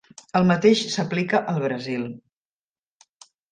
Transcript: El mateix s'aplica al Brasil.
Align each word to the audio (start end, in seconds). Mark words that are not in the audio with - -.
El 0.37 0.45
mateix 0.51 0.81
s'aplica 0.93 1.43
al 1.53 1.61
Brasil. 1.65 2.09